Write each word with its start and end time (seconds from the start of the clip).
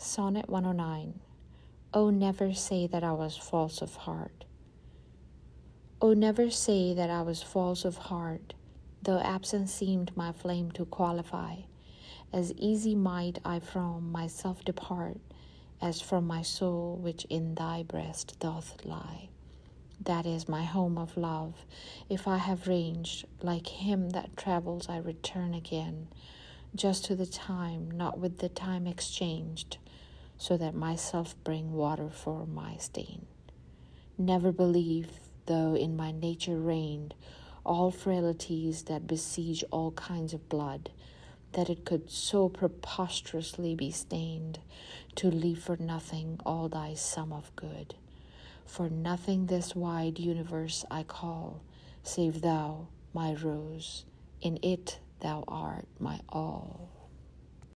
Sonnet 0.00 0.48
109 0.48 1.18
Oh, 1.92 2.10
never 2.10 2.54
say 2.54 2.86
that 2.86 3.02
I 3.02 3.10
was 3.10 3.36
false 3.36 3.82
of 3.82 3.96
heart. 3.96 4.44
Oh, 6.00 6.12
never 6.12 6.50
say 6.50 6.94
that 6.94 7.10
I 7.10 7.22
was 7.22 7.42
false 7.42 7.84
of 7.84 7.96
heart, 7.96 8.54
though 9.02 9.18
absent 9.18 9.68
seemed 9.68 10.16
my 10.16 10.30
flame 10.30 10.70
to 10.72 10.84
qualify. 10.84 11.56
As 12.32 12.52
easy 12.52 12.94
might 12.94 13.40
I 13.44 13.58
from 13.58 14.12
myself 14.12 14.64
depart, 14.64 15.18
as 15.82 16.00
from 16.00 16.28
my 16.28 16.42
soul 16.42 16.96
which 17.02 17.24
in 17.24 17.56
thy 17.56 17.82
breast 17.82 18.38
doth 18.38 18.84
lie. 18.84 19.30
That 20.00 20.26
is 20.26 20.48
my 20.48 20.62
home 20.62 20.96
of 20.96 21.16
love. 21.16 21.66
If 22.08 22.28
I 22.28 22.36
have 22.36 22.68
ranged, 22.68 23.26
like 23.42 23.66
him 23.66 24.10
that 24.10 24.36
travels, 24.36 24.88
I 24.88 24.98
return 24.98 25.54
again, 25.54 26.06
just 26.74 27.04
to 27.06 27.16
the 27.16 27.26
time, 27.26 27.90
not 27.90 28.18
with 28.18 28.38
the 28.38 28.48
time 28.48 28.86
exchanged, 28.86 29.78
so 30.36 30.56
that 30.56 30.74
myself 30.74 31.34
bring 31.42 31.72
water 31.72 32.10
for 32.10 32.46
my 32.46 32.76
stain. 32.76 33.26
Never 34.16 34.52
believe, 34.52 35.08
though 35.46 35.74
in 35.74 35.96
my 35.96 36.12
nature 36.12 36.58
reigned 36.58 37.14
all 37.64 37.90
frailties 37.90 38.84
that 38.84 39.06
besiege 39.06 39.62
all 39.70 39.92
kinds 39.92 40.32
of 40.32 40.48
blood, 40.48 40.90
that 41.52 41.68
it 41.68 41.84
could 41.84 42.10
so 42.10 42.48
preposterously 42.48 43.74
be 43.74 43.90
stained 43.90 44.58
to 45.14 45.28
leave 45.28 45.62
for 45.62 45.76
nothing 45.76 46.40
all 46.46 46.68
thy 46.68 46.94
sum 46.94 47.32
of 47.32 47.54
good. 47.56 47.94
For 48.64 48.88
nothing 48.88 49.46
this 49.46 49.74
wide 49.74 50.18
universe 50.18 50.84
I 50.90 51.02
call, 51.02 51.62
save 52.02 52.40
thou, 52.40 52.88
my 53.12 53.34
rose, 53.34 54.04
in 54.40 54.58
it 54.62 54.98
thou 55.20 55.44
art 55.48 55.86
my 56.00 56.20
all. 56.30 56.97